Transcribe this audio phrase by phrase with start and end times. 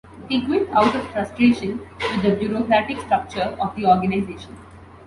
[0.27, 1.77] He quit out of frustration
[2.11, 4.57] with the bureaucratic structure of the organization.